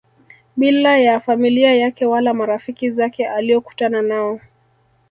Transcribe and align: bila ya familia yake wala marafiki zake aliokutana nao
bila 0.55 0.97
ya 0.97 1.19
familia 1.19 1.75
yake 1.75 2.05
wala 2.05 2.33
marafiki 2.33 2.91
zake 2.91 3.27
aliokutana 3.27 4.01
nao 4.01 4.39